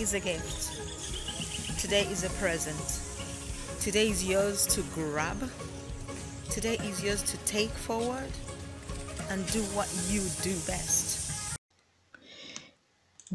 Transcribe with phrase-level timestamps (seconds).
[0.00, 1.80] is a gift.
[1.80, 3.00] Today is a present.
[3.80, 5.50] Today is yours to grab.
[6.50, 8.30] Today is yours to take forward
[9.30, 11.58] and do what you do best.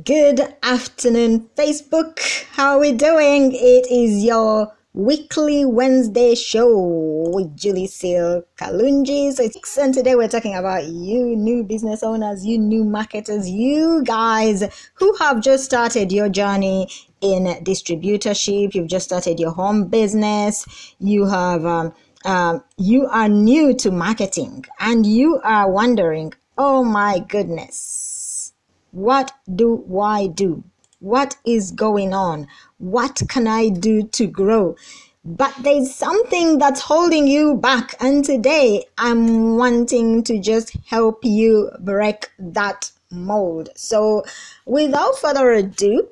[0.03, 2.19] Good afternoon, Facebook.
[2.51, 3.51] How are we doing?
[3.53, 9.33] It is your weekly Wednesday show with Julie Seal Kalunji.
[9.33, 14.03] So it's and today we're talking about you new business owners, you new marketers, you
[14.05, 16.87] guys who have just started your journey
[17.21, 18.75] in distributorship.
[18.75, 20.93] You've just started your home business.
[20.99, 27.17] You have um, um, you are new to marketing and you are wondering, oh my
[27.17, 28.53] goodness,
[28.91, 30.63] what do I do?
[30.99, 32.47] What is going on?
[32.83, 34.75] What can I do to grow?
[35.23, 37.95] But there's something that's holding you back.
[38.01, 43.69] And today I'm wanting to just help you break that mold.
[43.77, 44.25] So
[44.65, 46.09] without further ado,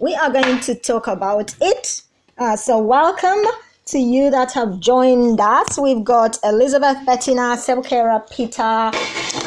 [0.00, 2.02] we are going to talk about it.
[2.36, 3.44] Uh, so welcome
[3.84, 5.78] to you that have joined us.
[5.78, 8.90] We've got Elizabeth Bettina, Selkera Peter.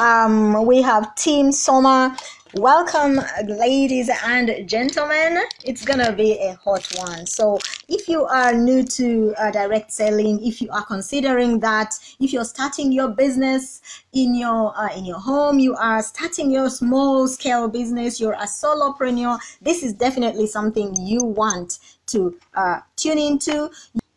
[0.02, 2.16] Um, we have Team Soma
[2.56, 5.44] Welcome, ladies and gentlemen.
[5.64, 7.28] It's gonna be a hot one.
[7.28, 12.34] So, if you are new to uh, direct selling, if you are considering that, if
[12.34, 17.28] you're starting your business in your uh, in your home, you are starting your small
[17.28, 19.38] scale business, you're a solopreneur.
[19.62, 21.78] This is definitely something you want
[22.08, 23.70] to uh, tune into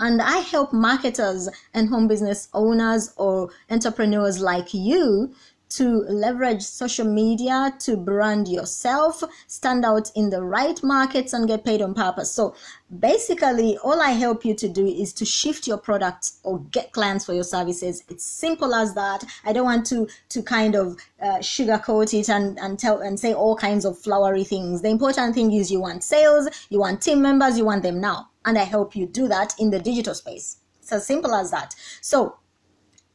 [0.02, 5.32] and I help marketers and home business owners or entrepreneurs like you
[5.76, 11.64] to leverage social media to brand yourself, stand out in the right markets, and get
[11.64, 12.30] paid on purpose.
[12.30, 12.54] So
[13.00, 17.24] basically, all I help you to do is to shift your product or get clients
[17.24, 18.02] for your services.
[18.08, 19.24] It's simple as that.
[19.44, 23.32] I don't want to to kind of uh, sugarcoat it and and tell and say
[23.34, 24.82] all kinds of flowery things.
[24.82, 28.30] The important thing is you want sales, you want team members, you want them now,
[28.44, 30.58] and I help you do that in the digital space.
[30.80, 31.74] It's as simple as that.
[32.00, 32.36] So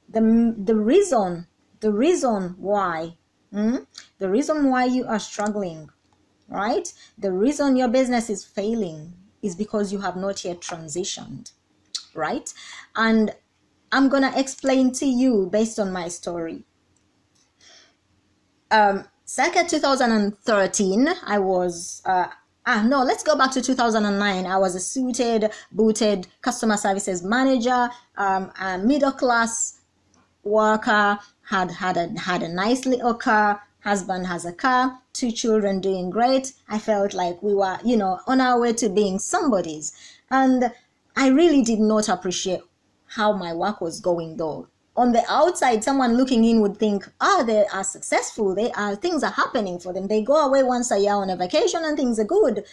[0.10, 1.47] the the reason
[1.80, 3.14] the reason why
[3.54, 3.86] mm,
[4.20, 5.90] the reason why you are struggling
[6.50, 6.94] right?
[7.18, 11.52] The reason your business is failing is because you have not yet transitioned
[12.14, 12.54] right?
[12.96, 13.32] And
[13.92, 16.64] i'm gonna explain to you based on my story.
[18.72, 22.28] Um circa 2013 i was uh,
[22.70, 24.46] Ah, no, let's go back to 2009.
[24.46, 29.80] I was a suited, booted customer services manager, um, a middle class
[30.44, 31.18] worker
[31.48, 36.10] had had a had a nice little car husband has a car two children doing
[36.10, 36.54] great.
[36.68, 39.92] I felt like we were you know on our way to being somebody's
[40.30, 40.72] and
[41.16, 42.62] i really did not appreciate
[43.18, 44.68] how my work was going though.
[44.96, 48.54] On the outside someone looking in would think ah oh, they are successful.
[48.54, 50.08] They are things are happening for them.
[50.08, 52.66] They go away once a year on a vacation and things are good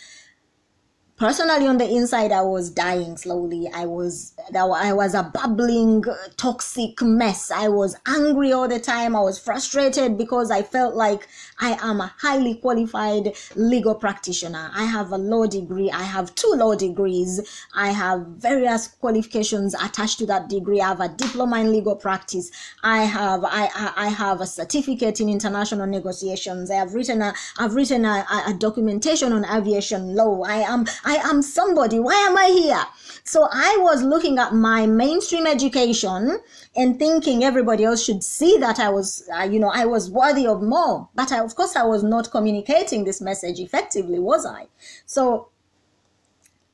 [1.16, 3.68] personally on the inside i was dying slowly.
[3.72, 7.50] I was i was a bubbling uh, toxic mess.
[7.50, 9.14] I was angry all the time.
[9.14, 11.28] I was frustrated because i felt like
[11.60, 14.70] i am a highly qualified legal practitioner.
[14.74, 15.90] I have a law degree.
[15.90, 17.40] I have two law degrees.
[17.74, 20.80] I have various qualifications attached to that degree.
[20.80, 22.50] I have a diploma in legal practice.
[22.82, 26.72] I have i i have a certificate in international negotiations.
[26.72, 30.42] I have written a i've written a, a documentation on aviation law.
[30.42, 31.98] I am I am somebody.
[32.00, 32.84] Why am I here?
[33.24, 36.38] So I was looking at my mainstream education
[36.76, 40.46] and thinking everybody else should see that I was, uh, you know, I was worthy
[40.46, 41.08] of more.
[41.14, 44.66] But I, of course, I was not communicating this message effectively, was I?
[45.06, 45.48] So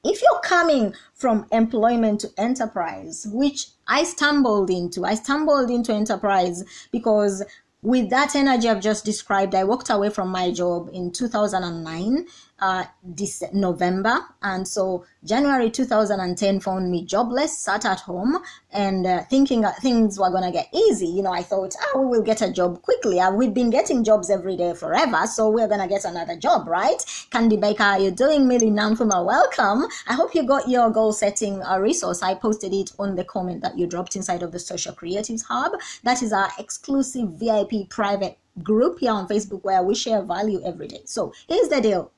[0.03, 6.65] if you're coming from employment to enterprise, which I stumbled into, I stumbled into enterprise
[6.91, 7.45] because
[7.83, 12.27] with that energy I've just described, I walked away from my job in 2009
[12.61, 14.21] uh, this November.
[14.43, 18.39] And so January 2010 found me jobless, sat at home,
[18.73, 21.07] and uh, thinking things were going to get easy.
[21.07, 23.21] You know, I thought, oh, we will get a job quickly.
[23.21, 26.69] Uh, we've been getting jobs every day forever, so we're going to get another job,
[26.69, 27.05] right?
[27.31, 28.47] Candy Baker, how you doing?
[28.47, 29.89] Millie Namfuma, welcome.
[30.09, 32.23] I hope you got your goal setting uh, resource.
[32.23, 35.73] I posted it on the comment that you dropped inside of the Social Creatives Hub.
[36.05, 40.89] That is our exclusive VIP private group here on Facebook where we share value every
[40.89, 41.03] day.
[41.05, 42.11] So here's the deal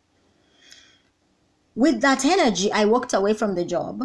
[1.75, 4.03] with that energy, I walked away from the job.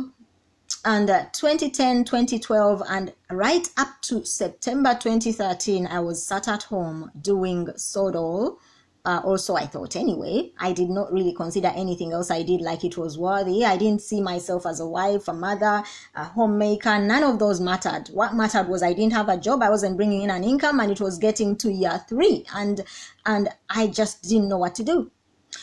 [0.85, 7.11] And uh, 2010, 2012, and right up to September 2013, I was sat at home
[7.19, 8.57] doing Sodal.
[9.03, 12.83] Uh, also, I thought anyway, I did not really consider anything else I did like
[12.83, 13.65] it was worthy.
[13.65, 15.83] I didn't see myself as a wife, a mother,
[16.15, 16.99] a homemaker.
[16.99, 18.09] None of those mattered.
[18.13, 19.61] What mattered was I didn't have a job.
[19.61, 22.81] I wasn't bringing in an income, and it was getting to year three, and
[23.25, 25.11] and I just didn't know what to do.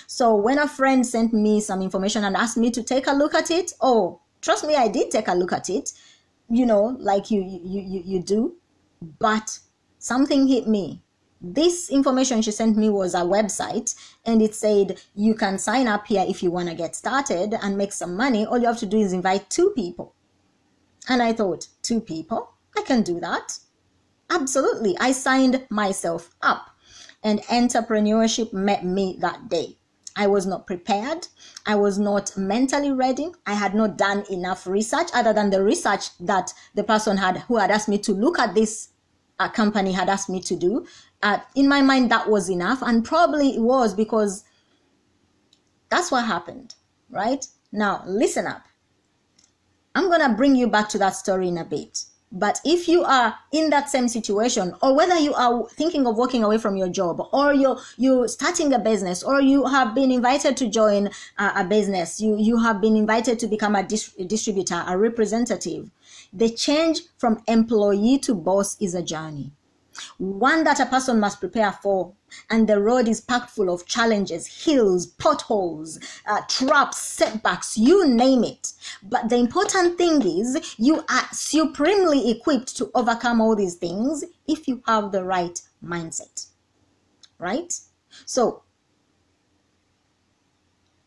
[0.06, 3.34] So when a friend sent me some information and asked me to take a look
[3.34, 5.92] at it, oh, trust me, I did take a look at it,
[6.48, 8.56] you know, like you you you, you do,
[9.18, 9.58] but
[9.98, 11.02] something hit me.
[11.40, 16.06] This information she sent me was a website and it said you can sign up
[16.06, 18.46] here if you want to get started and make some money.
[18.46, 20.14] All you have to do is invite two people.
[21.06, 22.54] And I thought, two people?
[22.76, 23.58] I can do that.
[24.30, 24.96] Absolutely.
[24.98, 26.70] I signed myself up
[27.22, 29.76] and entrepreneurship met me that day.
[30.16, 31.26] I was not prepared.
[31.66, 33.32] I was not mentally ready.
[33.46, 37.56] I had not done enough research other than the research that the person had who
[37.56, 38.90] had asked me to look at this
[39.38, 40.86] uh, company had asked me to do.
[41.22, 42.80] Uh, in my mind, that was enough.
[42.82, 44.44] And probably it was because
[45.90, 46.74] that's what happened,
[47.10, 47.44] right?
[47.72, 48.62] Now, listen up.
[49.96, 52.04] I'm going to bring you back to that story in a bit.
[52.36, 56.42] But if you are in that same situation, or whether you are thinking of walking
[56.42, 60.56] away from your job, or you're you starting a business, or you have been invited
[60.56, 64.24] to join a, a business, you you have been invited to become a, dis- a
[64.24, 65.92] distributor, a representative,
[66.32, 69.52] the change from employee to boss is a journey
[70.18, 72.12] one that a person must prepare for.
[72.50, 78.42] And the road is packed full of challenges, hills, potholes, uh, traps, setbacks, you name
[78.42, 78.72] it.
[79.02, 84.66] But the important thing is you are supremely equipped to overcome all these things if
[84.66, 86.48] you have the right mindset.
[87.38, 87.72] Right?
[88.26, 88.62] So,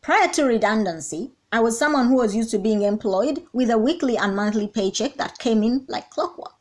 [0.00, 4.16] prior to redundancy, I was someone who was used to being employed with a weekly
[4.16, 6.57] and monthly paycheck that came in like clockwork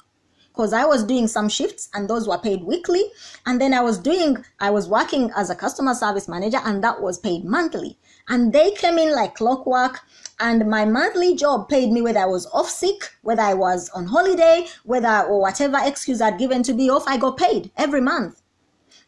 [0.58, 3.04] because I was doing some shifts and those were paid weekly.
[3.46, 7.00] And then I was doing, I was working as a customer service manager and that
[7.00, 7.96] was paid monthly.
[8.28, 10.00] And they came in like clockwork.
[10.40, 14.08] And my monthly job paid me whether I was off sick, whether I was on
[14.08, 18.42] holiday, whether or whatever excuse I'd given to be off, I got paid every month.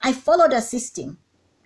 [0.03, 1.17] I followed a system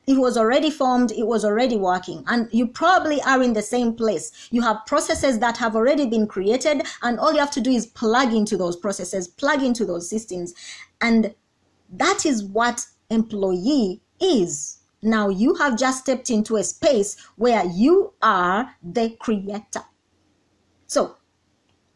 [0.06, 3.94] it was already formed it was already working and you probably are in the same
[3.94, 4.50] place.
[4.52, 7.88] You have processes that have already been created and all you have to do is
[7.88, 10.54] plug into those processes plug into those systems
[11.02, 11.34] and
[11.90, 14.80] that is what employee is.
[15.02, 19.84] Now you have just stepped into a space where you are the creator.
[20.88, 21.16] So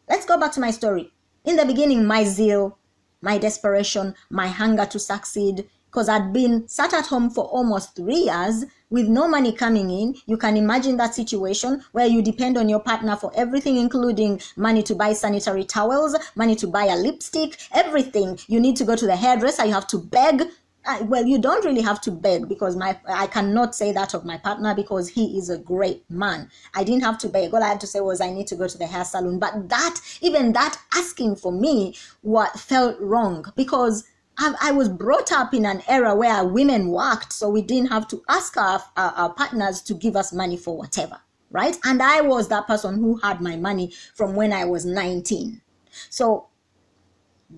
[0.10, 1.12] let's go back to my story.
[1.44, 2.78] In the beginning my zeal
[3.22, 8.26] my desperation my hunger to succeed because I'd been sat at home for almost three
[8.26, 10.16] years with no money coming in.
[10.26, 14.84] You can imagine that situation where you depend on your partner for everything, including money
[14.84, 18.38] to buy sanitary towels, money to buy a lipstick, everything.
[18.48, 20.44] You need to go to the hairdresser, you have to beg.
[20.86, 24.24] I, well, you don't really have to beg because my I cannot say that of
[24.24, 26.50] my partner because he is a great man.
[26.74, 27.54] I didn't have to beg.
[27.54, 29.38] All I had to say was I need to go to the hair salon.
[29.38, 34.06] But that, even that asking for me, what felt wrong because
[34.38, 38.08] I, I, was brought up in an era where women worked, so we didn't have
[38.10, 41.20] to ask our, our, our partners to give us money for whatever,
[41.50, 41.78] right?
[41.84, 45.62] And I was that person who had my money from when I was 19.
[46.10, 46.48] So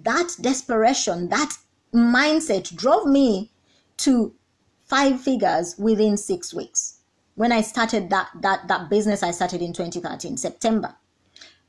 [0.03, 1.57] that desperation, that
[1.93, 3.51] mindset drove me
[3.97, 4.33] to
[4.85, 6.99] five figures within six weeks.
[7.35, 10.95] When I started that that that business, I started in 2013 September.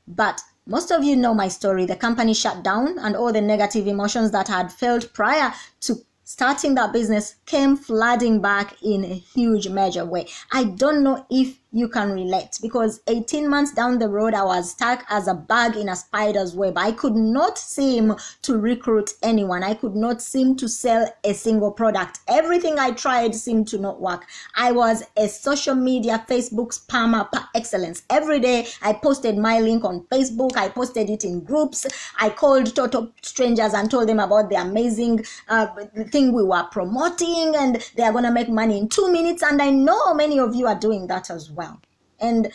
[0.07, 1.85] But most of you know my story.
[1.85, 6.75] The company shut down, and all the negative emotions that had felt prior to starting
[6.75, 10.27] that business came flooding back in a huge major way.
[10.51, 12.59] I don't know if you can relate.
[12.61, 16.55] Because 18 months down the road i was stuck as a bug in a spider's
[16.55, 16.77] web.
[16.77, 19.63] I could not seem to recruit anyone.
[19.63, 22.19] I could not seem to sell a single product.
[22.27, 24.25] Everything i tried seemed to not work.
[24.55, 28.03] I was a social media facebook spammer par excellence.
[28.09, 30.57] Every day i posted my link on facebook.
[30.57, 31.85] I posted it in groups.
[32.19, 35.67] I called total strangers and told them about the amazing uh,
[36.09, 39.61] thing we were promoting and they are going to make money in two minutes and
[39.61, 41.81] i know many of you are doing that as well well.
[42.19, 42.51] And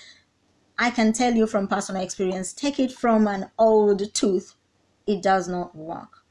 [0.78, 4.54] I can tell you from personal experience, take it from an old tooth,
[5.06, 6.24] it does not work.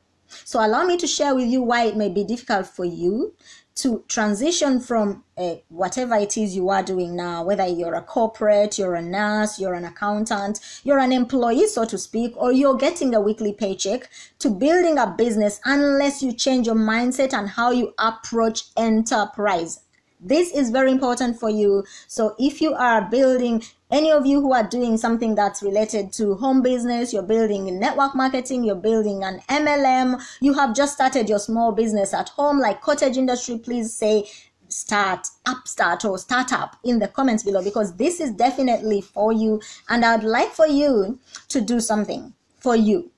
[0.43, 3.33] So allow me to share with you why it may be difficult for you
[3.75, 8.77] to transition from uh, whatever it is you are doing now, whether you're a corporate,
[8.77, 13.13] you're a nurse, you're an accountant, you're an employee, so to speak, or you're getting
[13.13, 17.93] a weekly paycheck, to building a business unless you change your mindset and how you
[17.99, 19.81] approach enterprise.
[20.25, 21.83] This is very important for you.
[22.07, 26.33] So if you are building any of you who are doing something that's related to
[26.33, 31.37] home business, you're building network marketing, you're building an MLM, you have just started your
[31.37, 34.27] small business at home, like cottage industry, please say
[34.67, 39.61] start, upstart, or startup in the comments below because this is definitely for you.
[39.89, 43.11] And I'd like for you to do something for you.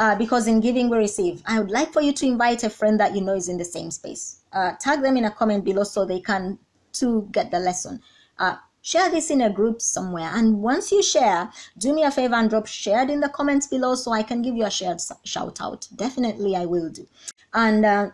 [0.00, 1.42] Uh, because in giving we receive.
[1.46, 3.66] I would like for you to invite a friend that you know is in the
[3.66, 6.58] same space uh, tag them in a comment below so they can
[6.92, 8.00] to get the lesson.
[8.38, 10.30] Uh, share this in a group somewhere.
[10.32, 13.94] And once you share, do me a favor and drop shared in the comments below
[13.94, 15.86] so I can give you a shared shout out.
[15.94, 17.06] Definitely, I will do.
[17.52, 18.10] And uh,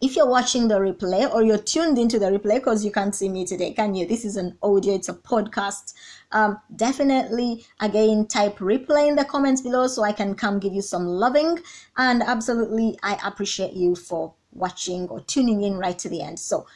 [0.00, 3.28] if you're watching the replay or you're tuned into the replay because you can't see
[3.28, 4.06] me today can you?
[4.06, 5.94] This is an audio it's a podcast.
[6.30, 10.82] Um, definitely again type replay in the comments below so i can come give you
[10.82, 11.58] some loving.
[11.96, 16.38] And absolutely i appreciate you for watching or tuning in right to the end.
[16.38, 16.66] So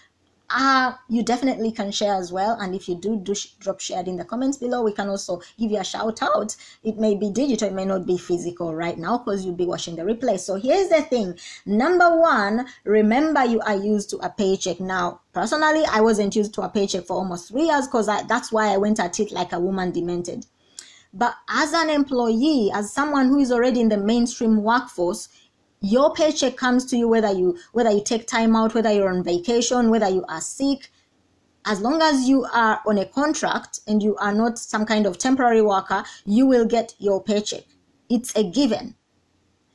[0.53, 2.59] uh, you definitely can share as well.
[2.61, 5.41] And if you do, do sh- drop shared in the comments below, we can also
[5.59, 6.55] give you a shout out.
[6.85, 9.97] It may be digital, it may not be physical right now because you'll be watching
[9.97, 10.39] the replay.
[10.39, 14.81] So here's the thing number one, remember you are used to a paycheck.
[14.81, 18.73] Now, personally, I wasn't used to a paycheck for almost three years because that's why
[18.73, 20.47] I went at it like a woman demented.
[21.15, 25.29] But as an employee, as someone who is already in the mainstream workforce,
[25.83, 29.25] your paycheck comes to you whether you whether you take time out whether you're on
[29.25, 30.91] vacation whether you are sick.
[31.65, 35.19] As long as you are on a contract and you are not some kind of
[35.19, 37.65] temporary worker you will get your paycheck.
[38.09, 38.95] It's a given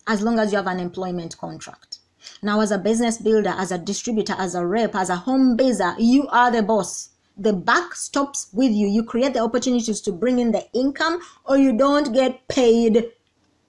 [0.08, 2.00] as long as you have an employment contract.
[2.42, 5.94] Now as a business builder as a distributor as a rep as a home baser
[6.00, 7.10] you are the boss.
[7.40, 8.88] The buck stops with you.
[8.88, 13.12] You create the opportunities to bring in the income or you don't get paid.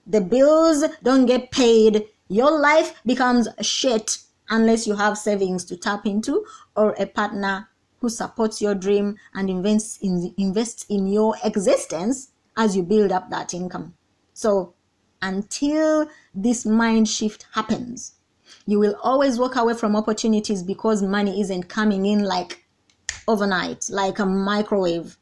[0.07, 4.19] The bills don't get paid your life becomes shit
[4.51, 6.45] unless you have savings to tap into
[6.77, 7.69] or a partner
[8.01, 13.31] who supports your dream and invests in invests in your existence as you build up
[13.31, 13.95] that income.
[14.35, 14.75] So
[15.21, 18.13] until this mind shift happens,
[18.67, 22.65] you will always walk away from opportunities because money isn't coming in like
[23.27, 25.17] overnight, like a microwave.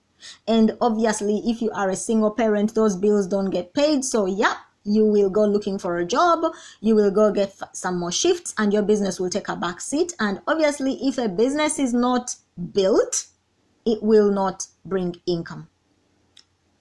[0.47, 4.05] And obviously, if you are a single parent, those bills don't get paid.
[4.05, 8.13] So, yeah, you will go looking for a job, you will go get some more
[8.13, 10.15] shifts, and your business will take a back seat.
[10.19, 12.37] And obviously, if a business is not
[12.73, 13.27] built,
[13.85, 15.69] it will not bring income.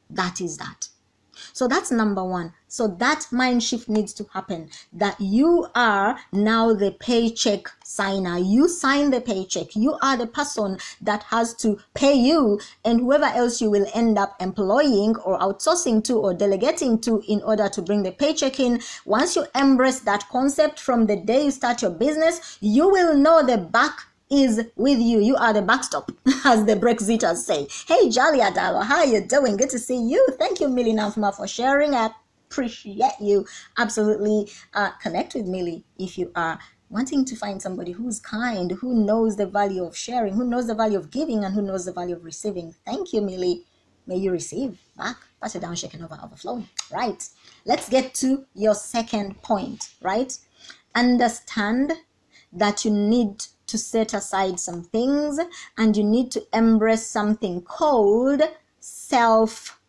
[0.10, 0.90] That is that.
[1.56, 2.52] So that's number one.
[2.68, 8.38] So that mind shift needs to happen that you are now the paycheck signer.
[8.38, 9.74] You sign the paycheck.
[9.74, 14.18] You are the person that has to pay you and whoever else you will end
[14.18, 18.82] up employing or outsourcing to or delegating to in order to bring the paycheck in.
[19.06, 23.42] Once you embrace that concept from the day you start your business, you will know
[23.42, 25.20] the back is with you.
[25.20, 26.12] You are the backstop,
[26.46, 27.68] as the Brexiters say.
[27.88, 29.58] Hey, Jolly Adalo, how you doing?
[29.58, 30.26] Good to see you.
[30.40, 31.94] Thank you, Millie Namfuma, for sharing.
[31.94, 32.10] I
[32.50, 33.46] appreciate you.
[33.78, 39.06] Absolutely uh, connect with Millie if you are wanting to find somebody who's kind, who
[39.06, 41.94] knows the value of sharing, who knows the value of giving, and who knows the
[41.94, 42.74] value of receiving.
[42.86, 43.64] Thank you, Millie.
[44.08, 46.70] May you receive back, pass it down, shaking over, overflowing.
[46.92, 47.28] Right.
[47.66, 50.38] Let's get to your second point, right?
[50.94, 51.94] Understand
[52.54, 55.40] that you need to set aside some things
[55.78, 58.42] and you need to embrace something called
[58.80, 59.80] self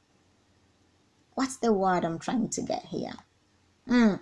[1.36, 3.12] what's the word i'm trying to get here?
[3.88, 4.18] Mm,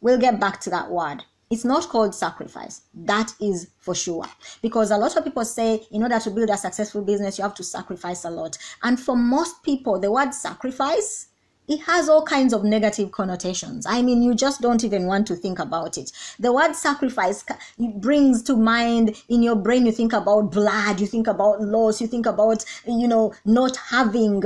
[0.00, 1.22] we'll get back to that word.
[1.50, 2.80] It's not called sacrifice.
[2.94, 4.24] That is for sure.
[4.62, 7.54] Because a lot of people say in order to build a successful business you have
[7.56, 8.56] to sacrifice a lot.
[8.82, 11.28] And for most people the word sacrifice
[11.68, 13.86] it has all kinds of negative connotations.
[13.86, 16.10] I mean, you just don't even want to think about it.
[16.38, 17.44] The word sacrifice
[17.78, 22.06] brings to mind in your brain, you think about blood, you think about loss, you
[22.06, 24.42] think about, you know, not having,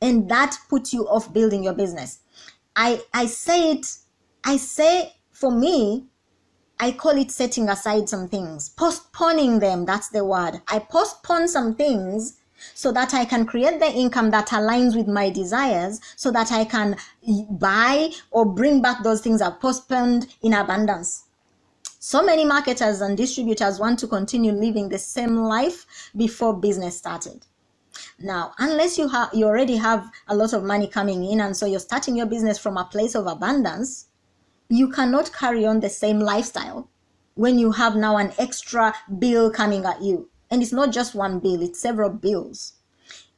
[0.00, 2.20] and that puts you off building your business.
[2.74, 3.96] I, I say it,
[4.44, 6.06] I say for me,
[6.80, 9.84] I call it setting aside some things, postponing them.
[9.84, 10.60] That's the word.
[10.66, 12.40] I postpone some things
[12.72, 16.64] so that I can create the income that aligns with my desires so that I
[16.64, 16.96] can
[17.50, 21.24] buy or bring back those things I've postponed in abundance.
[21.98, 27.46] So many marketers and distributors want to continue living the same life before business started.
[28.18, 31.64] Now, unless you have you already have a lot of money coming in and so
[31.66, 34.08] you're starting your business from a place of abundance,
[34.68, 36.88] you cannot carry on the same lifestyle
[37.34, 41.40] when you have now an extra bill coming at you and it's not just one
[41.40, 42.74] bill it's several bills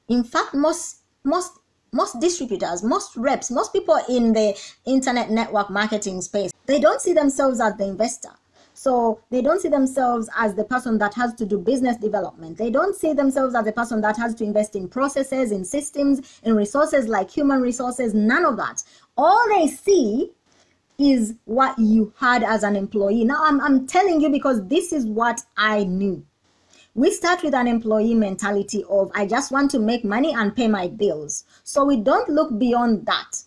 [0.08, 1.58] in fact most most
[1.92, 4.54] most distributors most reps most people in the
[4.84, 8.28] internet network marketing space they don't see themselves as the investor
[8.74, 12.58] so they don't see themselves as the person that has to do business development.
[12.58, 16.40] They don't see themselves as the person that has to invest in processes, in systems,
[16.42, 18.82] in resources like human resources, none of that.
[19.16, 20.30] All they see
[20.98, 23.24] is what you had as an employee.
[23.24, 26.22] Now I'm, I'm telling you because this is what I knew
[26.96, 30.66] we start with an employee mentality of I just want to make money and pay
[30.66, 31.44] my bills.
[31.62, 33.42] So we don't look beyond that.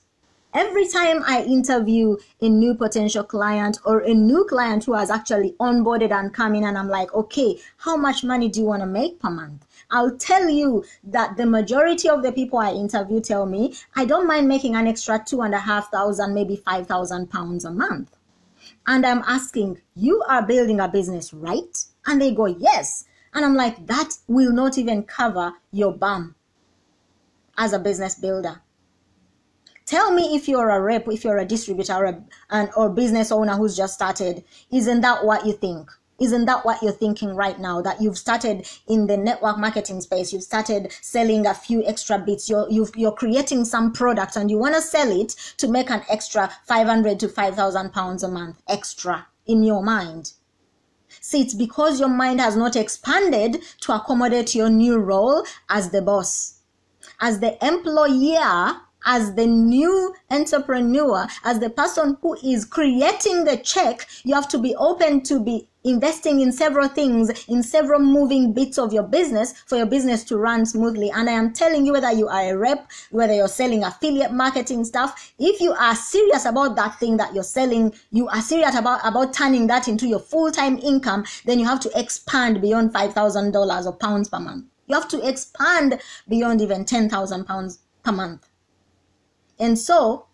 [0.53, 5.55] Every time I interview a new potential client or a new client who has actually
[5.59, 8.87] onboarded and come in, and I'm like, okay, how much money do you want to
[8.87, 9.65] make per month?
[9.89, 14.27] I'll tell you that the majority of the people I interview tell me I don't
[14.27, 18.15] mind making an extra two and a half thousand, maybe five thousand pounds a month.
[18.85, 21.83] And I'm asking, you are building a business, right?
[22.05, 23.05] And they go, yes.
[23.33, 26.35] And I'm like, that will not even cover your bum
[27.57, 28.61] as a business builder.
[29.85, 33.31] Tell me if you're a rep, if you're a distributor or a an, or business
[33.31, 35.89] owner who's just started, isn't that what you think?
[36.19, 37.81] Isn't that what you're thinking right now?
[37.81, 42.49] That you've started in the network marketing space, you've started selling a few extra bits,
[42.49, 46.03] you're you are creating some product and you want to sell it to make an
[46.09, 50.33] extra 500 to 5,000 pounds a month extra in your mind.
[51.29, 56.01] See, it's because your mind has not expanded to accommodate your new role as the
[56.01, 56.61] boss.
[57.21, 64.07] As the employer, as the new entrepreneur, as the person who is creating the check,
[64.23, 68.77] you have to be open to be investing in several things, in several moving bits
[68.77, 71.09] of your business for your business to run smoothly.
[71.09, 74.85] And I am telling you, whether you are a rep, whether you're selling affiliate marketing
[74.85, 78.99] stuff, if you are serious about that thing that you're selling, you are serious about,
[79.03, 83.85] about turning that into your full time income, then you have to expand beyond $5,000
[83.87, 84.65] or pounds per month.
[84.85, 88.45] You have to expand beyond even 10,000 pounds per month.
[89.59, 90.27] And so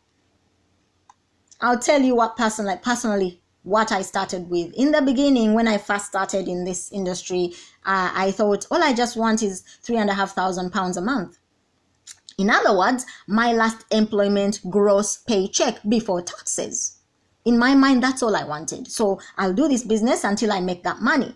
[1.62, 4.74] I'll tell you what personally, personally what I started with.
[4.74, 7.54] In the beginning, when I first started in this industry,
[7.86, 11.02] uh, I thought all I just want is three and a half thousand pounds a
[11.02, 11.40] month.
[12.38, 17.00] In other words, my last employment gross paycheck before taxes.
[17.46, 18.88] In my mind, that's all I wanted.
[18.88, 21.36] So I'll do this business until I make that money.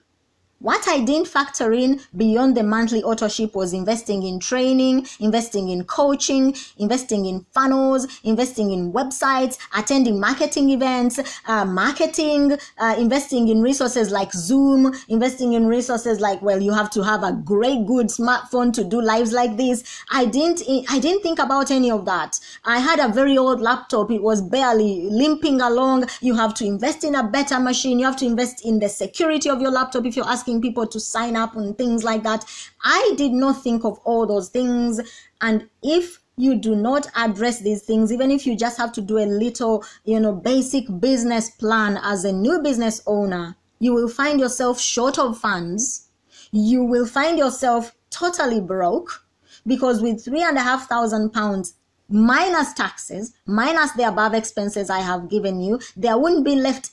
[0.62, 5.86] What I didn't factor in beyond the monthly autoship was investing in training, investing in
[5.86, 13.62] coaching, investing in funnels, investing in websites, attending marketing events, uh, marketing, uh, investing in
[13.62, 18.08] resources like Zoom, investing in resources like, well, you have to have a great, good
[18.08, 20.04] smartphone to do lives like this.
[20.12, 22.38] I didn't, I didn't think about any of that.
[22.66, 24.12] I had a very old laptop.
[24.12, 26.10] It was barely limping along.
[26.20, 27.98] You have to invest in a better machine.
[27.98, 30.88] You have to invest in the security of your laptop if you're asking asking people
[30.88, 32.44] to sign up and things like that.
[32.84, 35.00] I did not think of all those things.
[35.42, 39.20] And if you do not address these things, even if you just have to do
[39.20, 44.40] a little, you know, basic business plan as a new business owner, you will find
[44.40, 46.08] yourself short of funds.
[46.52, 49.24] You will find yourself totally broke
[49.68, 51.76] because with three and a half thousand pounds
[52.10, 56.90] minus taxes, minus the above expenses I have given you, there wouldn't be left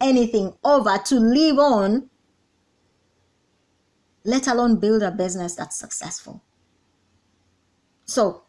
[0.00, 2.10] anything over to live on
[4.26, 6.42] let alone build a business that's successful.
[8.04, 8.42] So,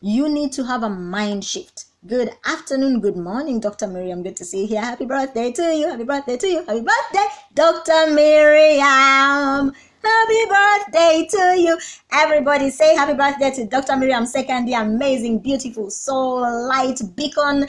[0.00, 1.84] you need to have a mind shift.
[2.06, 3.86] Good afternoon, good morning, Dr.
[3.86, 4.22] Miriam.
[4.22, 4.80] Good to see you here.
[4.80, 5.88] Happy birthday to you.
[5.88, 6.64] Happy birthday to you.
[6.64, 8.12] Happy birthday, Dr.
[8.12, 9.72] Miriam.
[10.02, 11.78] Happy birthday to you.
[12.10, 13.96] Everybody say happy birthday to Dr.
[13.96, 17.66] Miriam Second, the amazing, beautiful soul, light beacon,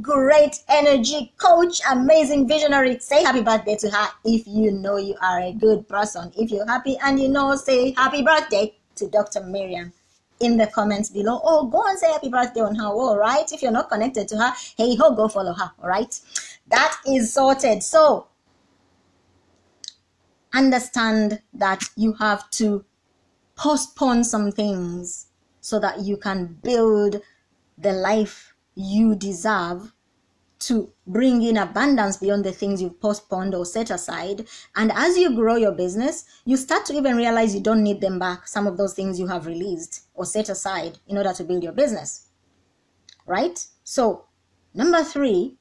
[0.00, 2.98] great energy coach, amazing visionary.
[3.00, 6.32] Say happy birthday to her if you know you are a good person.
[6.38, 9.42] If you're happy and you know, say happy birthday to Dr.
[9.42, 9.92] Miriam
[10.40, 11.40] in the comments below.
[11.44, 13.50] Oh, go and say happy birthday on her wall, right?
[13.52, 16.18] If you're not connected to her, hey ho, go follow her, all right?
[16.68, 17.82] That is sorted.
[17.82, 18.28] So
[20.56, 22.84] understand that you have to
[23.56, 25.26] postpone some things
[25.60, 27.20] so that you can build
[27.78, 29.92] the life you deserve
[30.58, 34.46] to bring in abundance beyond the things you've postponed or set aside.
[34.74, 38.18] And as you grow your business, you start to even realize you don't need them
[38.18, 41.62] back, some of those things you have released or set aside in order to build
[41.62, 42.28] your business.
[43.26, 43.66] Right?
[43.84, 44.26] So,
[44.72, 45.56] number three,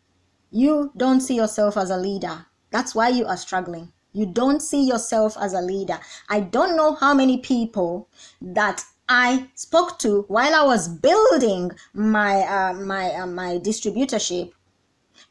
[0.51, 2.45] you don't see yourself as a leader.
[2.71, 3.91] That's why you are struggling.
[4.15, 5.99] You don't see yourself as a leader.
[6.29, 8.07] I don't know how many people
[8.41, 14.53] that I spoke to while I was building my uh, my uh, my distributorship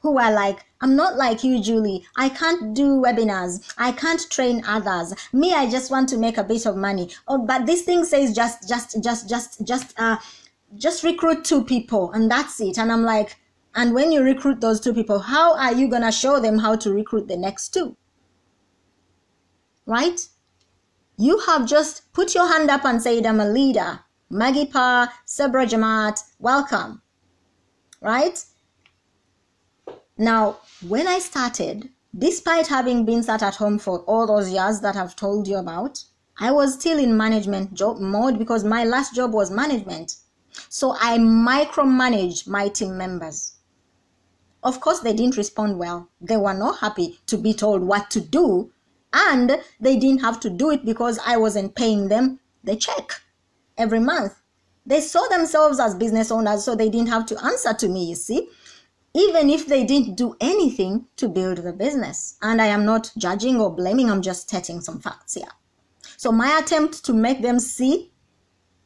[0.00, 2.04] who are like, I'm not like you, Julie.
[2.14, 3.72] I can't do webinars.
[3.78, 5.14] I can't train others.
[5.32, 7.08] Me, I just want to make a bit of money.
[7.26, 10.18] Oh, but this thing says just, just, just, just, just, uh,
[10.76, 12.76] just recruit two people and that's it.
[12.76, 13.38] And I'm like,
[13.74, 16.92] and when you recruit those two people, how are you gonna show them how to
[16.92, 17.96] recruit the next two?
[19.86, 20.20] Right?
[21.16, 24.00] You have just put your hand up and said, I'm a leader.
[24.30, 27.02] Maggie Pa, Sebra Jamaat, welcome.
[28.00, 28.44] Right?
[30.18, 34.96] Now, when I started, despite having been sat at home for all those years that
[34.96, 36.04] I've told you about,
[36.38, 40.16] I was still in management job mode because my last job was management.
[40.68, 43.54] So I micromanaged my team members.
[44.62, 46.08] Of course, they didn't respond well.
[46.20, 48.72] They were not happy to be told what to do,
[49.14, 53.12] and they didn't have to do it because I wasn't paying them the check
[53.78, 54.34] every month.
[54.84, 58.16] They saw themselves as business owners, so they didn't have to answer to me, you
[58.16, 58.48] see,
[59.14, 62.36] even if they didn't do anything to build the business.
[62.42, 65.48] And I am not judging or blaming, I'm just stating some facts here.
[66.16, 68.12] So, my attempt to make them see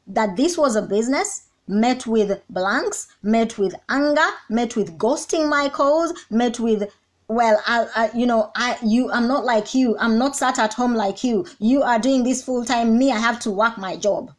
[0.07, 5.69] that this was a business met with blanks, met with anger, met with ghosting my
[5.69, 6.91] calls, met with
[7.29, 9.97] well I, I, you know i you i'm not like you.
[9.99, 11.47] I'm not sat at home like you.
[11.59, 14.33] You are doing this full time me i have to work my job.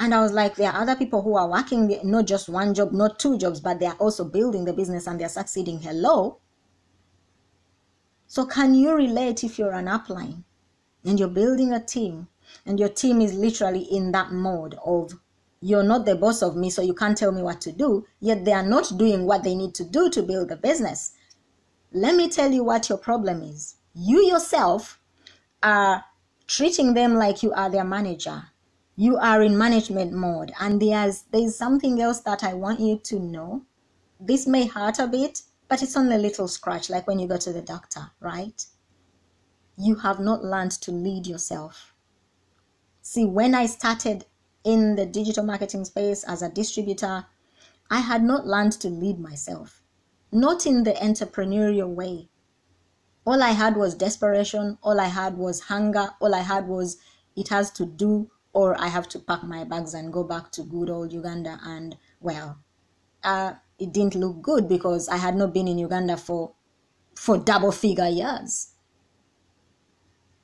[0.00, 2.92] And i was like there are other people who are working not just one job
[2.92, 5.78] not two jobs but they are also building the business and they're succeeding.
[5.78, 6.38] Hello?
[8.26, 10.42] So can you relate if you're an upline
[11.04, 12.28] and you're building a team
[12.66, 15.14] and your team is literally in that mode of
[15.62, 18.46] you're not the boss of me, so you can't tell me what to do, yet
[18.46, 21.12] they are not doing what they need to do to build the business.
[21.92, 23.76] Let me tell you what your problem is.
[23.94, 25.00] You yourself
[25.62, 26.04] are
[26.46, 28.44] treating them like you are their manager.
[28.96, 33.18] You are in management mode, and there's there's something else that I want you to
[33.18, 33.62] know.
[34.20, 37.38] This may hurt a bit, but it's only a little scratch, like when you go
[37.38, 38.64] to the doctor, right?
[39.76, 41.94] You have not learned to lead yourself.
[43.00, 44.26] See, when I started
[44.62, 47.24] in the digital marketing space as a distributor,
[47.90, 49.79] I had not learned to lead myself,
[50.32, 52.28] not in the entrepreneurial way.
[53.26, 56.96] All I had was desperation, all I had was hunger, all I had was
[57.36, 60.62] it has to do, or I have to pack my bags and go back to
[60.62, 61.58] good old Uganda.
[61.62, 62.58] And well,
[63.22, 66.52] uh, it didn't look good because I had not been in Uganda for
[67.14, 68.72] for double figure years.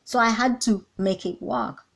[0.04, 1.86] So I had to make it work.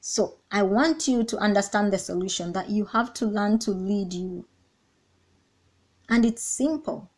[0.00, 4.12] So I want you to understand the solution that you have to learn to lead
[4.12, 4.46] you.
[6.08, 7.10] And it's simple.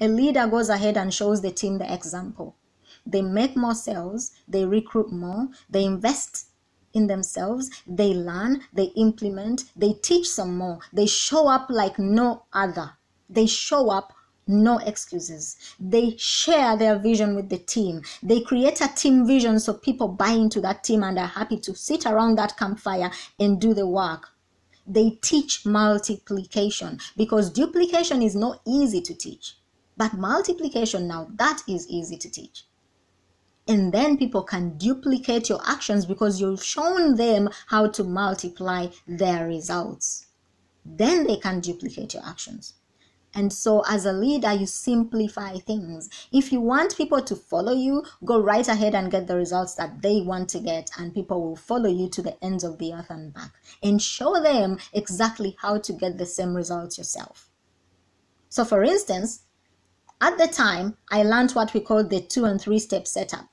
[0.00, 2.56] A leader goes ahead and shows the team the example.
[3.04, 6.48] They make more sales, they recruit more, they invest
[6.92, 12.44] in themselves, they learn, they implement, they teach some more, they show up like no
[12.52, 12.92] other.
[13.28, 14.14] They show up
[14.46, 15.56] no excuses.
[15.78, 18.02] They share their vision with the team.
[18.22, 21.74] They create a team vision so people buy into that team and are happy to
[21.74, 24.30] sit around that campfire and do the work.
[24.90, 29.56] They teach multiplication because duplication is not easy to teach.
[29.98, 32.64] But multiplication now, that is easy to teach.
[33.66, 39.46] And then people can duplicate your actions because you've shown them how to multiply their
[39.46, 40.26] results.
[40.86, 42.74] Then they can duplicate your actions.
[43.34, 46.08] And so, as a leader, you simplify things.
[46.32, 50.00] If you want people to follow you, go right ahead and get the results that
[50.02, 53.10] they want to get, and people will follow you to the ends of the earth
[53.10, 53.52] and back.
[53.82, 57.50] And show them exactly how to get the same results yourself.
[58.48, 59.42] So, for instance,
[60.20, 63.48] at the time, I learned what we call the two and three step setup.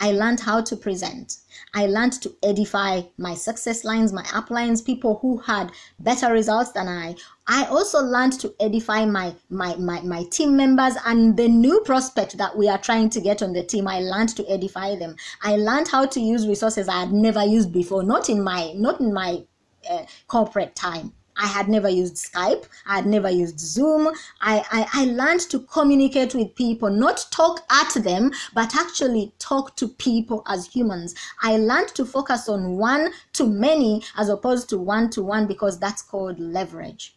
[0.00, 1.38] I learned how to present.
[1.74, 6.88] I learned to edify my success lines, my uplines, people who had better results than
[6.88, 7.16] I.
[7.46, 12.38] I also learned to edify my, my, my, my team members and the new prospect
[12.38, 13.88] that we are trying to get on the team.
[13.88, 15.16] I learned to edify them.
[15.42, 19.00] I learned how to use resources I had never used before, not in my, not
[19.00, 19.42] in my
[19.90, 21.12] uh, corporate time.
[21.36, 22.64] I had never used Skype.
[22.86, 24.08] I had never used Zoom.
[24.40, 29.76] I, I, I learned to communicate with people, not talk at them, but actually talk
[29.76, 31.14] to people as humans.
[31.42, 35.78] I learned to focus on one to many as opposed to one to one because
[35.78, 37.16] that's called leverage.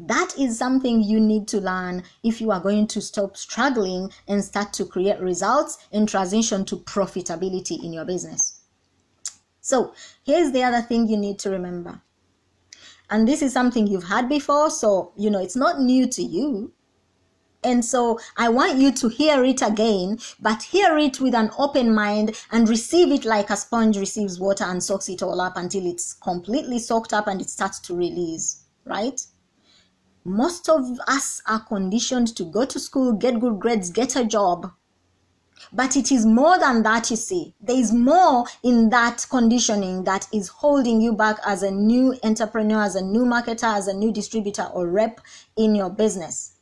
[0.00, 4.44] That is something you need to learn if you are going to stop struggling and
[4.44, 8.57] start to create results and transition to profitability in your business.
[9.68, 9.92] So
[10.24, 12.00] here's the other thing you need to remember.
[13.10, 16.72] And this is something you've had before, so you know it's not new to you.
[17.62, 21.94] And so I want you to hear it again, but hear it with an open
[21.94, 25.84] mind and receive it like a sponge receives water and soaks it all up until
[25.84, 29.20] it's completely soaked up and it starts to release, right?
[30.24, 34.72] Most of us are conditioned to go to school, get good grades, get a job,
[35.72, 37.54] but it is more than that, you see.
[37.60, 42.82] There is more in that conditioning that is holding you back as a new entrepreneur,
[42.82, 45.20] as a new marketer, as a new distributor or rep
[45.56, 46.56] in your business.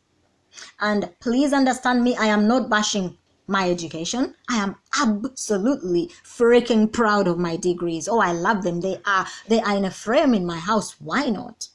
[0.80, 4.34] And please understand me, I am not bashing my education.
[4.48, 8.08] I am absolutely freaking proud of my degrees.
[8.08, 8.80] Oh, I love them.
[8.80, 10.96] They are they are in a frame in my house.
[11.00, 11.68] Why not?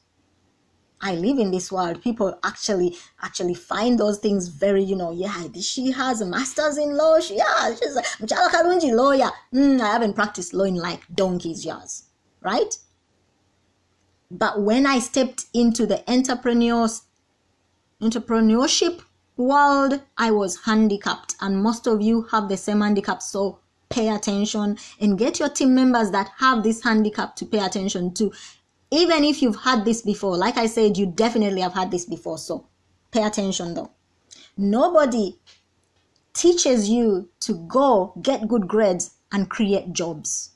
[1.01, 2.01] I live in this world.
[2.01, 6.95] People actually actually find those things very, you know, yeah, she has a master's in
[6.95, 7.19] law.
[7.19, 9.31] She, yeah, she's a Mchala lawyer.
[9.53, 12.03] Mm, I haven't practiced law in like donkey's years,
[12.41, 12.77] right?
[14.29, 17.01] But when I stepped into the entrepreneurs
[18.01, 19.01] entrepreneurship
[19.37, 23.21] world, I was handicapped, and most of you have the same handicap.
[23.21, 23.59] So
[23.89, 28.31] pay attention and get your team members that have this handicap to pay attention to
[28.91, 32.37] even if you've had this before, like I said, you definitely have had this before.
[32.37, 32.67] So
[33.11, 33.91] pay attention though.
[34.57, 35.39] Nobody
[36.33, 40.51] teaches you to go get good grades and create jobs.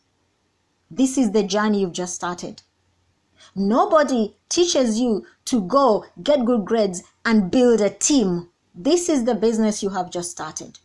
[0.92, 2.62] This is the journey you've just started.
[3.56, 8.50] Nobody teaches you to go get good grades and build a team.
[8.74, 10.80] This is the business you have just started.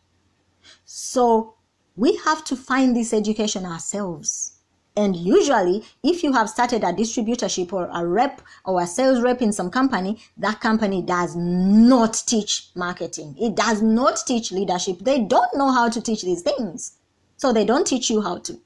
[0.84, 1.54] So
[1.96, 4.49] we have to find this education ourselves.
[4.96, 9.40] And usually, if you have started a distributorship or a rep or a sales rep
[9.40, 13.36] in some company, that company does not teach marketing.
[13.40, 14.98] It does not teach leadership.
[15.00, 16.96] They don't know how to teach these things.
[17.36, 18.60] So they don't teach you how to.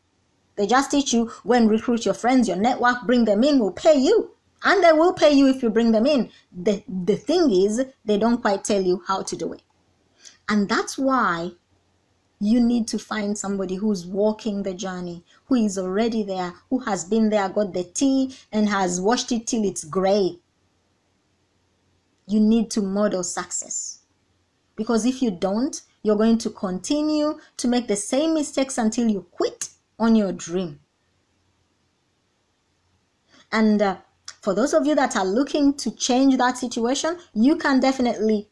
[0.56, 3.98] They just teach you when recruit your friends, your network, bring them in, we'll pay
[3.98, 4.30] you.
[4.64, 6.30] And they will pay you if you bring them in.
[6.50, 9.62] The, the thing is, they don't quite tell you how to do it.
[10.48, 11.52] And that's why
[12.40, 17.04] you need to find somebody who's walking the journey, who is already there, who has
[17.04, 20.38] been there, got the tea, and has washed it till it's gray.
[22.26, 24.00] You need to model success.
[24.76, 29.26] Because if you don't, you're going to continue to make the same mistakes until you
[29.30, 30.80] quit on your dream.
[33.52, 33.96] And uh,
[34.42, 38.48] for those of you that are looking to change that situation, you can definitely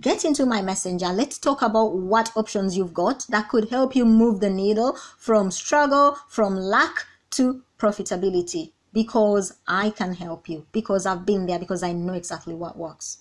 [0.00, 1.08] get into my messenger.
[1.08, 5.50] Let's talk about what options you've got that could help you move the needle from
[5.50, 11.82] struggle, from lack to profitability because I can help you, because I've been there, because
[11.82, 13.18] I know exactly what works.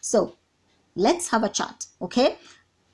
[0.00, 0.36] So
[0.94, 2.36] let's have a chat, okay?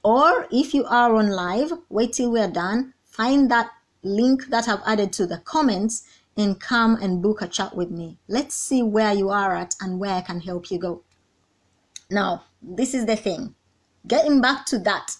[0.02, 3.70] Or if you are on live, wait till we're done, find that
[4.02, 6.04] link that I've added to the comments
[6.36, 8.18] and come and book a chat with me.
[8.28, 11.02] Let's see where you are at and where I can help you go.
[12.10, 13.54] Now, this is the thing.
[14.06, 15.16] Getting back to that,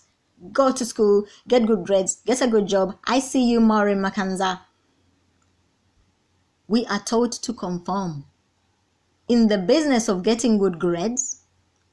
[0.52, 2.96] go to school, get good grades, get a good job.
[3.06, 4.60] I see you, Maureen Makanza.
[6.68, 8.24] We are taught to conform.
[9.28, 11.35] In the business of getting good grades,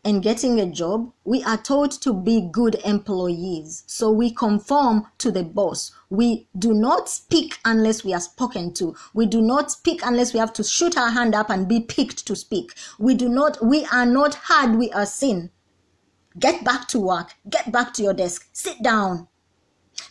[0.06, 3.84] and getting a job, we are taught to be good employees.
[3.88, 5.92] So we conform to the boss.
[6.10, 8.96] We do not speak unless we are spoken to.
[9.14, 12.28] We do not speak unless we have to shoot our hand up and be picked
[12.28, 12.74] to speak.
[13.00, 15.52] We do not, we are not heard, we are seen.
[16.38, 17.36] Get back to work.
[17.50, 18.50] Get back to your desk.
[18.52, 19.28] Sit down.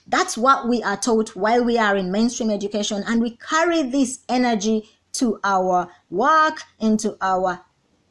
[0.07, 4.21] That's what we are taught while we are in mainstream education, and we carry this
[4.29, 7.61] energy to our work and to our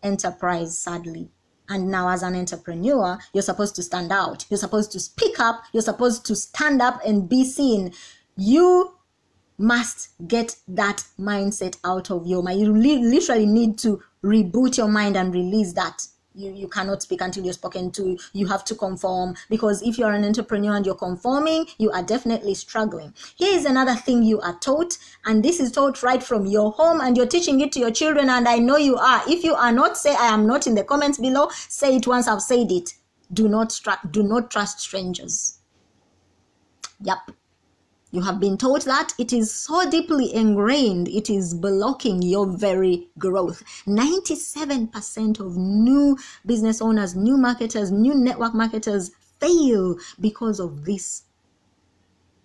[0.04, 1.32] enterprise, sadly.
[1.72, 4.46] And now, as an entrepreneur, you're supposed to stand out.
[4.50, 5.64] You're supposed to speak up.
[5.72, 7.94] You're supposed to stand up and be seen.
[8.36, 8.94] You
[9.58, 12.60] must get that mindset out of your mind.
[12.60, 17.44] You literally need to reboot your mind and release that you, you cannot speak until
[17.44, 18.18] you're spoken to.
[18.34, 22.56] You have to conform because if you're an entrepreneur and you're conforming you are definitely
[22.56, 23.14] struggling.
[23.36, 27.02] Here is another thing you are taught and this is taught right from your home
[27.02, 29.22] and you're teaching it to your children and i know you are.
[29.28, 32.28] If you are not say i am not in the comments below say it once
[32.28, 32.94] i've said it.
[33.34, 33.80] Do not
[34.12, 35.60] do not trust strangers.
[37.02, 37.32] Yep
[38.12, 43.08] you have been taught that it is so deeply ingrained, it is blocking your very
[43.18, 43.64] growth.
[43.88, 51.24] 97% of new business owners, new marketers, new network marketers fail because of this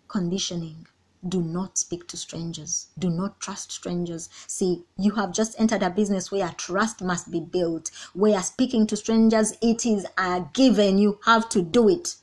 [0.08, 0.86] conditioning.
[1.28, 2.86] Do not speak to strangers.
[2.96, 4.28] Do not trust strangers.
[4.46, 8.96] See, you have just entered a business where trust must be built, where speaking to
[8.96, 10.98] strangers, it is a given.
[10.98, 12.16] You have to do it.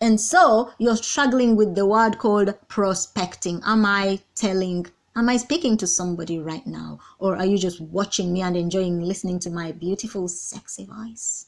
[0.00, 3.60] And so you're struggling with the word called prospecting.
[3.66, 7.00] Am I telling, am I speaking to somebody right now?
[7.18, 11.46] Or are you just watching me and enjoying listening to my beautiful, sexy voice?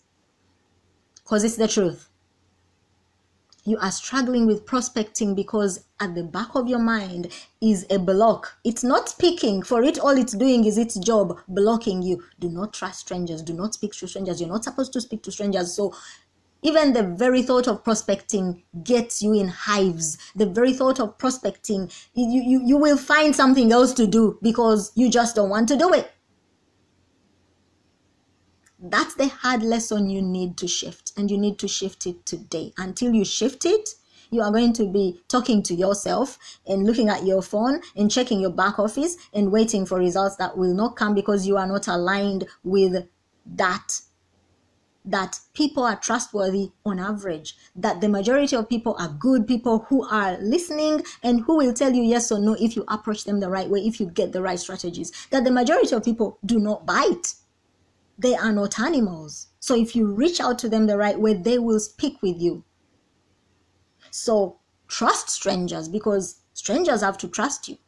[1.17, 2.11] Because it's the truth.
[3.65, 7.29] You are struggling with prospecting because at the back of your mind
[7.61, 8.57] is a block.
[8.65, 9.63] It's not speaking.
[9.63, 12.25] For it, all it's doing is its job blocking you.
[12.41, 13.41] Do not trust strangers.
[13.41, 14.41] Do not speak to strangers.
[14.41, 15.73] You're not supposed to speak to strangers.
[15.73, 15.95] So
[16.63, 20.17] even the very thought of prospecting gets you in hives.
[20.35, 24.93] The very thought of prospecting, you, you, you will find something else to do because
[24.95, 26.11] you just don't want to do it.
[28.79, 32.73] That's the hard lesson you need to shift, and you need to shift it today.
[32.77, 33.91] Until you shift it,
[34.33, 38.41] You are going to be talking to yourself and looking at your phone and checking
[38.41, 41.87] your back office and waiting for results that will not come because you are not
[41.87, 43.07] aligned with
[43.45, 44.01] that
[45.05, 50.07] that people are trustworthy on average, that the majority of people are good people who
[50.09, 53.51] are listening and who will tell you yes or no if you approach them the
[53.51, 56.87] right way, if you get the right strategies, that the majority of people do not
[56.87, 57.35] bite.
[58.19, 59.49] They are not animals.
[59.59, 62.65] So if you reach out to them the right way, they will speak with you.
[64.11, 67.79] So trust strangers because strangers have to trust you.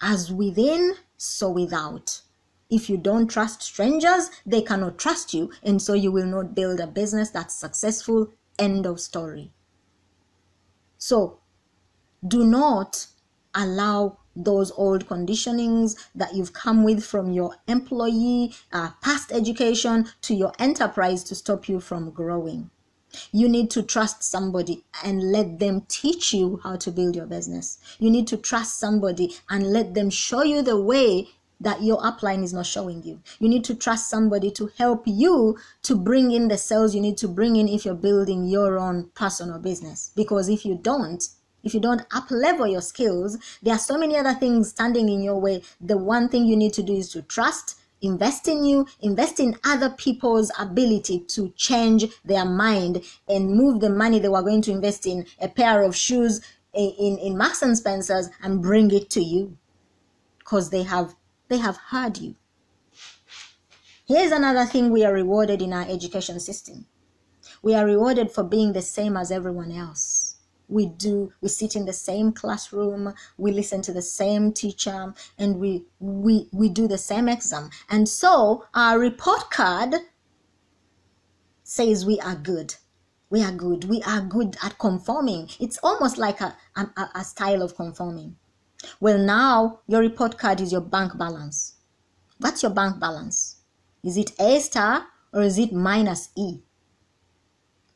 [0.00, 2.22] As within, so without.
[2.68, 6.80] If you don't trust strangers, they cannot trust you, and so you will not build
[6.80, 8.32] a business that's successful.
[8.58, 9.52] End of story.
[10.98, 11.38] So,
[12.26, 13.06] do not
[13.54, 20.34] allow those old conditionings that you've come with from your employee, uh, past education to
[20.34, 22.70] your enterprise to stop you from growing.
[23.32, 27.78] You need to trust somebody and let them teach you how to build your business.
[27.98, 31.28] You need to trust somebody and let them show you the way
[31.60, 33.20] that your upline is not showing you.
[33.38, 37.16] You need to trust somebody to help you to bring in the sales you need
[37.18, 40.12] to bring in if you're building your own personal business.
[40.14, 41.26] Because if you don't,
[41.64, 45.22] if you don't up level your skills, there are so many other things standing in
[45.22, 45.62] your way.
[45.80, 49.56] The one thing you need to do is to trust, invest in you, invest in
[49.64, 54.70] other people's ability to change their mind and move the money they were going to
[54.72, 56.40] invest in a pair of shoes
[56.74, 59.56] in, in, in Marks and Spencer's and bring it to you
[60.38, 61.14] because they have
[61.48, 62.36] they have heard you.
[64.06, 66.86] Here's another thing we are rewarded in our education system.
[67.62, 70.36] We are rewarded for being the same as everyone else.
[70.68, 75.60] We do, we sit in the same classroom, we listen to the same teacher, and
[75.60, 77.70] we we we do the same exam.
[77.88, 79.94] And so our report card
[81.62, 82.74] says we are good.
[83.30, 83.84] We are good.
[83.84, 85.50] We are good at conforming.
[85.58, 88.36] It's almost like a, a, a style of conforming.
[89.00, 91.74] Well, now your report card is your bank balance.
[92.38, 93.56] What's your bank balance?
[94.02, 96.60] Is it A star or is it minus E?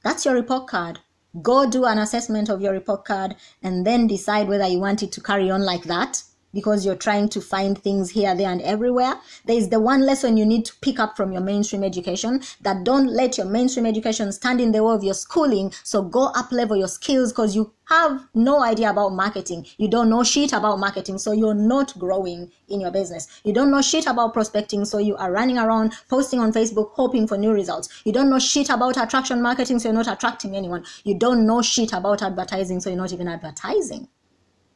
[0.03, 1.01] That's your report card.
[1.43, 5.13] Go do an assessment of your report card and then decide whether you want it
[5.13, 9.15] to carry on like that because you're trying to find things here, there, and everywhere.
[9.45, 12.85] There is the one lesson you need to pick up from your mainstream education that
[12.85, 15.73] don't let your mainstream education stand in the way of your schooling.
[15.85, 19.67] So go up level your skills because you have no idea about marketing.
[19.77, 23.27] You don't know shit about marketing, so you're not growing in your business.
[23.43, 27.27] You don't know shit about prospecting, so you are running around posting on Facebook hoping
[27.27, 27.89] for new results.
[28.05, 30.85] You don't know shit about attraction marketing, so you're not attracting anyone.
[31.03, 34.09] You don't know shit about advertising, so you're not even advertising.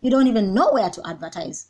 [0.05, 1.69] You don't even know where to advertise.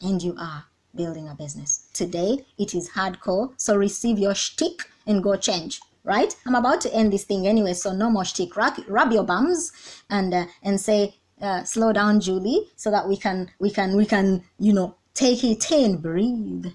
[0.00, 1.88] And you are building a business.
[1.92, 3.52] Today, it is hardcore.
[3.56, 5.80] So receive your shtick and go change.
[6.04, 6.36] Right?
[6.46, 8.56] I'm about to end this thing anyway, so no more shtick.
[8.56, 9.72] Rub, rub your bums
[10.08, 14.06] and uh, and say, uh, slow down, Julie, so that we can we can we
[14.06, 16.66] can you know take it in, breathe.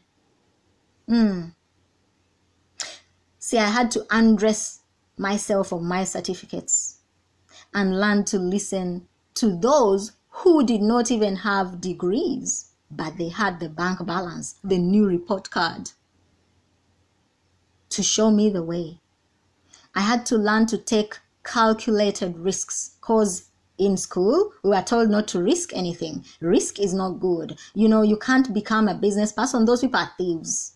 [1.07, 1.55] Hmm.
[3.39, 4.81] See, I had to undress
[5.17, 6.99] myself of my certificates
[7.73, 13.59] and learn to listen to those who did not even have degrees, but they had
[13.59, 15.91] the bank balance, the new report card
[17.93, 18.99] to show me the way.
[19.95, 25.27] I had to learn to take calculated risks because in school we were told not
[25.29, 26.25] to risk anything.
[26.41, 27.57] Risk is not good.
[27.75, 29.65] You know, you can't become a business person.
[29.65, 30.73] Those people are thieves.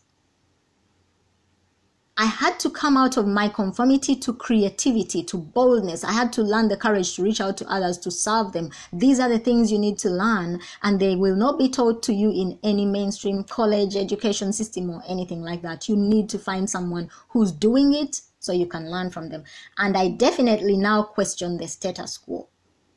[2.19, 6.03] I had to come out of my conformity to creativity, to boldness.
[6.03, 8.71] I had to learn the courage to reach out to others, to serve them.
[8.91, 12.13] These are the things you need to learn, and they will not be taught to
[12.13, 15.87] you in any mainstream college education system or anything like that.
[15.87, 19.43] You need to find someone who's doing it so you can learn from them.
[19.77, 22.47] And I definitely now question the status quo.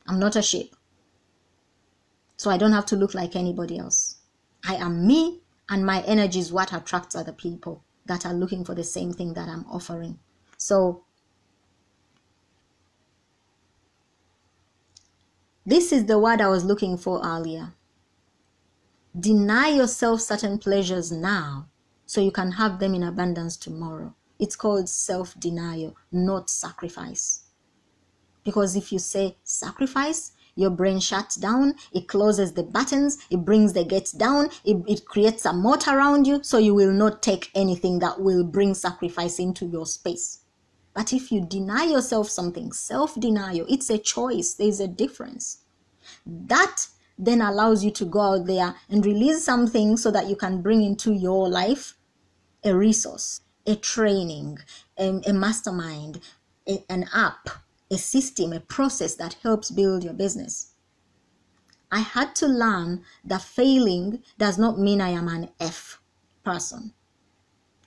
[0.07, 0.75] I'm not a sheep.
[2.39, 4.17] So I don't have to look like anybody else.
[4.67, 8.75] I am me, and my energy is what attracts other people that are looking for
[8.75, 10.19] the same thing that I'm offering.
[10.57, 11.05] So,
[15.65, 17.73] this is the word I was looking for earlier.
[19.19, 21.69] Deny yourself certain pleasures now
[22.05, 24.17] so you can have them in abundance tomorrow.
[24.41, 27.45] It's called self denial, not sacrifice.
[28.43, 33.73] Because if you say sacrifice, your brain shuts down, it closes the buttons, it brings
[33.73, 37.51] the gates down, it, it creates a moat around you, so you will not take
[37.55, 40.41] anything that will bring sacrifice into your space.
[40.95, 45.59] But if you deny yourself something, self denial, it's a choice, there's a difference.
[46.27, 46.89] That
[47.19, 50.83] then allows you to go out there and release something so that you can bring
[50.83, 51.95] into your life
[52.65, 54.59] a resource, a training,
[54.99, 56.21] a, a mastermind,
[56.67, 57.49] a, an app,
[57.91, 60.75] a system, a process that helps build your business.
[61.93, 66.01] I had to learn that failing does not mean I am an F
[66.45, 66.95] person.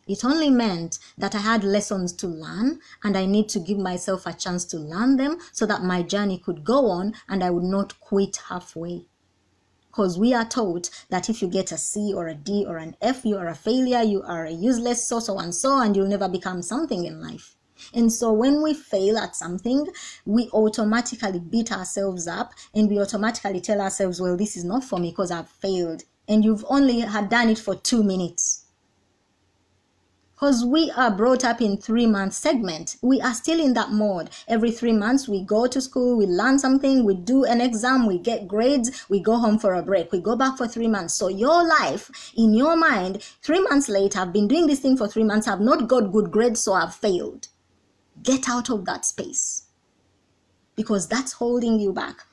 [0.05, 4.25] It only meant that I had lessons to learn and I need to give myself
[4.25, 7.63] a chance to learn them so that my journey could go on and I would
[7.63, 9.07] not quit halfway.
[9.87, 12.97] Because we are taught that if you get a C or a D or an
[12.99, 16.07] F, you are a failure, you are a useless so so and so, and you'll
[16.07, 17.55] never become something in life.
[17.93, 19.87] And so when we fail at something,
[20.25, 24.99] we automatically beat ourselves up and we automatically tell ourselves, well, this is not for
[24.99, 26.03] me because I've failed.
[26.27, 28.61] And you've only had done it for two minutes.
[30.33, 32.97] Because we are brought up in three month segment.
[33.01, 34.29] We are still in that mode.
[34.47, 38.17] Every three months we go to school we learn something we do an exam we
[38.17, 41.13] get grades we go home for a break we go back for three months.
[41.13, 45.07] So your life in your mind three months later i've been doing this thing for
[45.07, 47.47] three months i've not got good grades so i've failed
[48.21, 49.63] get out of that space
[50.75, 52.25] because that's holding you back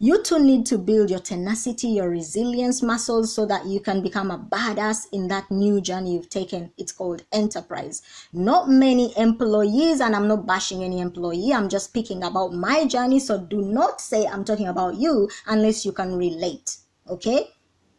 [0.00, 4.30] you too need to build your tenacity, your resilience muscles so that you can become
[4.30, 6.70] a badass in that new journey you've taken.
[6.78, 8.02] It's called enterprise.
[8.32, 13.18] Not many employees, and I'm not bashing any employee, I'm just speaking about my journey.
[13.18, 16.76] So do not say I'm talking about you unless you can relate.
[17.10, 17.48] Okay?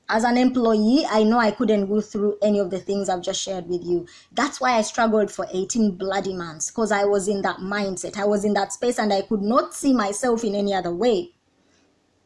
[0.10, 3.42] As an employee, I know I couldn't go through any of the things I've just
[3.42, 4.08] shared with you.
[4.32, 8.18] That's why I struggled for 18 bloody months because I was in that mindset.
[8.18, 11.34] I was in that space and I could not see myself in any other way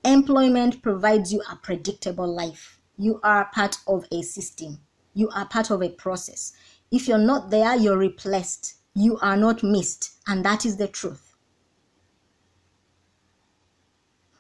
[0.06, 2.82] Employment provides you a predictable life.
[2.98, 4.80] You are part of a system.
[5.14, 6.52] You are part of a process.
[6.92, 8.76] If you're not there, you're replaced.
[8.94, 10.12] You are not missed.
[10.28, 11.36] And that is the truth.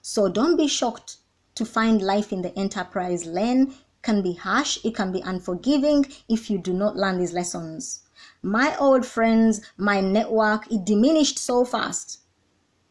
[0.01, 1.17] So don't be shocked
[1.55, 6.49] to find life in the enterprise lane can be harsh, it can be unforgiving if
[6.49, 8.03] you do not learn these lessons.
[8.41, 12.19] My old friends, my network, it diminished so fast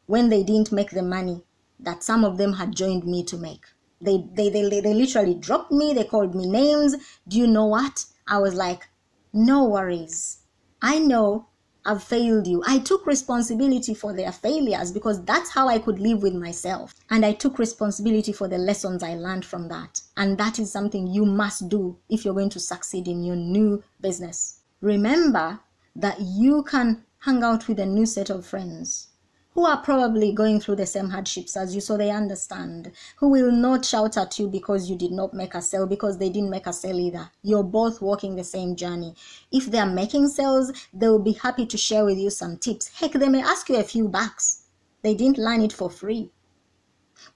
[0.07, 1.45] when they didn't make the money
[1.79, 3.65] that some of them had joined me to make.
[4.01, 6.97] They, they, they, they literally dropped me, they called me names.
[7.29, 8.07] Do you know what?
[8.27, 8.89] I was like,
[9.33, 10.39] no worries.
[10.81, 11.49] I know
[11.85, 12.63] I've failed you.
[12.67, 16.95] I took responsibility for their failures because that's how I could live with myself.
[17.11, 20.01] And I took responsibility for the lessons I learned from that.
[20.17, 23.83] And that is something you must do if you're going to succeed in your new
[24.01, 24.61] business.
[24.81, 25.61] Remember
[25.97, 29.09] that you can hang out with a new set of friends
[29.55, 33.53] who are probably going through the same hardships as you, so they understand, who will
[33.53, 36.67] not shout at you because you did not make a sale, because they didn't make
[36.67, 37.31] a sale either.
[37.43, 39.15] You're both walking the same journey.
[39.51, 42.89] If they're making sales, they will be happy to share with you some tips.
[42.89, 44.65] Heck, they may ask you a few bucks.
[45.03, 46.31] They didn't learn it for free.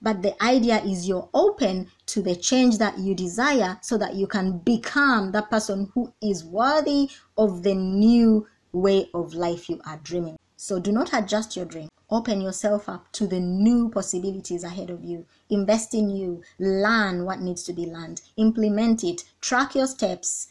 [0.01, 4.27] But the idea is you're open to the change that you desire so that you
[4.27, 9.99] can become that person who is worthy of the new way of life you are
[10.03, 10.36] dreaming.
[10.57, 11.87] So do not adjust your dream.
[12.09, 15.25] Open yourself up to the new possibilities ahead of you.
[15.49, 16.41] Invest in you.
[16.57, 18.21] Learn what needs to be learned.
[18.37, 19.23] Implement it.
[19.39, 20.47] Track your steps.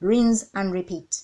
[0.00, 1.22] Rinse and repeat.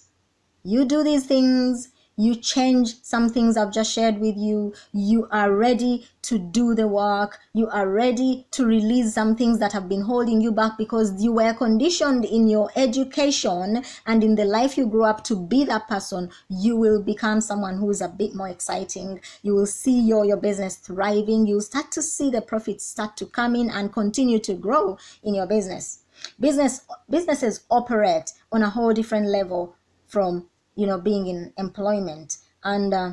[0.65, 1.91] You do these things,
[2.21, 4.75] you change some things I've just shared with you.
[4.93, 7.39] You are ready to do the work.
[7.55, 11.33] You are ready to release some things that have been holding you back because you
[11.33, 15.89] were conditioned in your education and in the life you grew up to be that
[15.89, 16.31] person.
[16.49, 19.21] You will become someone who is a bit more exciting.
[19.43, 21.47] You will see your, your business thriving.
[21.47, 25.35] You'll start to see the profits start to come in and continue to grow in
[25.35, 26.01] your business.
[26.39, 29.75] Business businesses operate on a whole different level
[30.07, 32.39] from you know being in employment.
[32.63, 33.13] And uh,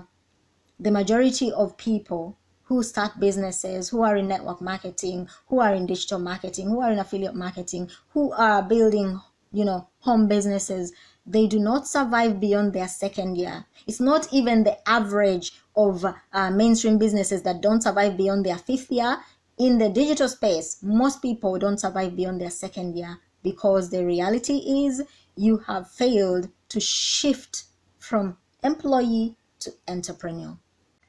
[0.80, 5.86] the majority of people who start businesses who are in network marketing who are in
[5.86, 9.20] digital marketing who are in affiliate marketing who are building
[9.54, 10.92] you know home businesses
[11.28, 13.66] they do not survive beyond their second year.
[13.86, 18.90] It's not even the average of uh, mainstream businesses that don't survive beyond their fifth
[18.90, 19.18] year.
[19.58, 24.86] In the digital space most people don't survive beyond their second year because the reality
[24.86, 25.04] is
[25.36, 27.64] you have failed to shift
[28.00, 30.58] from employee to entrepreneur.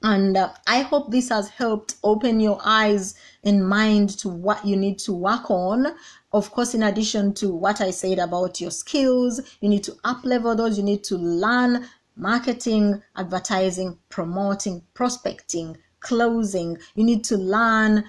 [0.03, 4.77] And uh, I hope this has helped open your eyes and mind to what you
[4.77, 5.89] need to work on.
[6.33, 10.25] Of course, in addition to what I said about your skills, you need to up
[10.25, 16.79] level those, you need to learn marketing, advertising, promoting, prospecting, closing.
[16.95, 18.05] You need to learn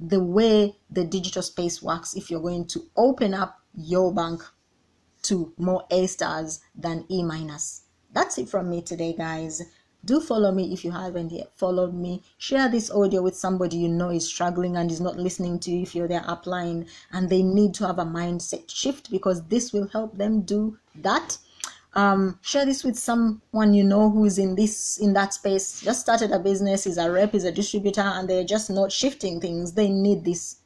[0.00, 4.42] the way the digital space works if you're going to open up your bank
[5.28, 7.82] to more A stars than E minus.
[8.12, 9.62] That's it from me today, guys.
[10.04, 12.22] Do follow me if you haven't yet followed me.
[12.38, 15.82] Share this audio with somebody you know is struggling and is not listening to you
[15.82, 19.88] if you're their upline and they need to have a mindset shift because this will
[19.88, 21.38] help them do that.
[21.96, 26.00] um, share this with someone you know who is in this in that space just
[26.02, 29.72] started a business is a rep is a distributor and they're just not shifting things
[29.72, 30.56] they need this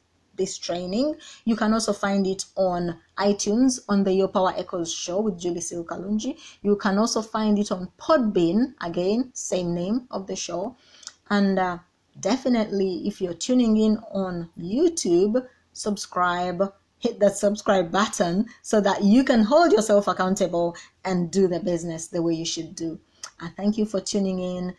[0.41, 1.13] this training
[1.45, 2.97] you can also find it on
[3.29, 7.71] itunes on the your power echoes show with julie silkalunji you can also find it
[7.71, 10.75] on podbean again same name of the show
[11.29, 11.77] and uh,
[12.19, 16.61] definitely if you're tuning in on youtube subscribe
[17.01, 22.07] hit that subscribe button so that you can hold yourself accountable and do the business
[22.07, 22.99] the way you should do.
[23.39, 24.75] I thank you for tuning in.